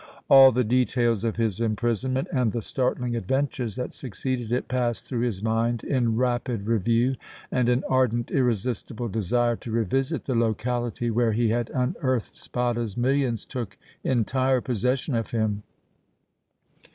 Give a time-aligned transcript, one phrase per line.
[0.31, 5.19] All the details of his imprisonment and the startling adventures that succeeded it passed through
[5.19, 7.17] his mind in rapid review,
[7.51, 13.45] and an ardent, irresistible desire to revisit the locality where he had unearthed Spada's millions
[13.45, 15.61] took entire possession of him.